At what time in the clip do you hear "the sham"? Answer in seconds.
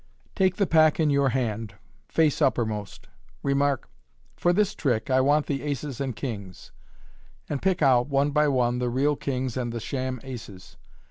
9.71-10.19